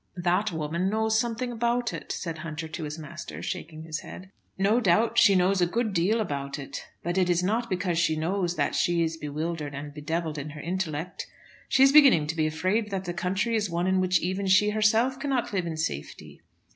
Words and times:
"That 0.17 0.51
woman 0.51 0.89
knows 0.89 1.19
something 1.19 1.51
about 1.51 1.93
it," 1.93 2.11
said 2.11 2.39
Hunter 2.39 2.67
to 2.67 2.85
his 2.85 2.97
master, 2.97 3.43
shaking 3.43 3.83
his 3.83 3.99
head. 3.99 4.31
"No 4.57 4.79
doubt 4.79 5.19
she 5.19 5.35
knows 5.35 5.61
a 5.61 5.67
good 5.67 5.93
deal 5.93 6.19
about 6.19 6.57
it; 6.57 6.87
but 7.03 7.19
it 7.19 7.29
is 7.29 7.43
not 7.43 7.69
because 7.69 7.99
she 7.99 8.15
knows 8.15 8.55
that 8.55 8.73
she 8.73 9.03
is 9.03 9.15
bewildered 9.17 9.75
and 9.75 9.93
bedevilled 9.93 10.39
in 10.39 10.49
her 10.49 10.59
intellect. 10.61 11.27
She 11.69 11.83
is 11.83 11.91
beginning 11.91 12.25
to 12.25 12.35
be 12.35 12.47
afraid 12.47 12.89
that 12.89 13.05
the 13.05 13.13
country 13.13 13.55
is 13.55 13.69
one 13.69 13.85
in 13.85 14.01
which 14.01 14.19
even 14.21 14.47
she 14.47 14.71
herself 14.71 15.19
cannot 15.19 15.53
live 15.53 15.67
in 15.67 15.77
safety." 15.77 16.41